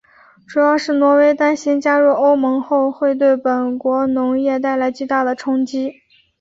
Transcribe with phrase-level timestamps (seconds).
[0.47, 5.93] 主要是挪威担心加入欧盟后会对本国农业带来巨大的冲击。